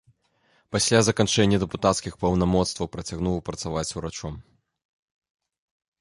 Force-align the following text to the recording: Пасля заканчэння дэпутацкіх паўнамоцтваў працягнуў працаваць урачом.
Пасля 0.75 0.99
заканчэння 1.09 1.59
дэпутацкіх 1.65 2.13
паўнамоцтваў 2.25 2.91
працягнуў 2.97 3.37
працаваць 3.51 3.87
урачом. 4.01 4.43